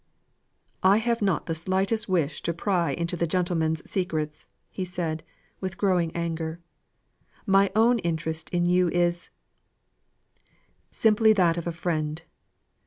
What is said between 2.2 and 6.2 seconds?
to pry into the gentleman's secrets," he said, with growing